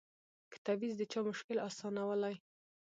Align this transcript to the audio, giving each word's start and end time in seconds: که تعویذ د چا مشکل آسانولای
که 0.51 0.57
تعویذ 0.65 0.93
د 0.97 1.01
چا 1.11 1.19
مشکل 1.29 1.57
آسانولای 1.67 2.35